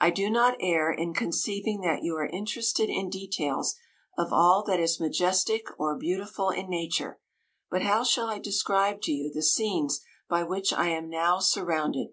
I 0.00 0.10
do 0.10 0.28
not 0.30 0.56
err 0.58 0.90
in 0.92 1.14
conceiving 1.14 1.80
that 1.82 2.02
you 2.02 2.16
are 2.16 2.26
interested 2.26 2.88
in 2.90 3.08
details 3.08 3.76
of 4.18 4.32
all 4.32 4.64
that 4.64 4.80
is 4.80 4.98
majestic 4.98 5.66
or 5.78 5.96
beautiful 5.96 6.50
in 6.50 6.68
nature; 6.68 7.20
but 7.70 7.82
how 7.82 8.02
shall 8.02 8.26
I 8.28 8.40
describe 8.40 9.00
to 9.02 9.12
you 9.12 9.30
the 9.32 9.44
scenes 9.44 10.00
by 10.28 10.42
which 10.42 10.72
I 10.72 10.88
am 10.88 11.08
now 11.08 11.38
surrounded 11.38 12.08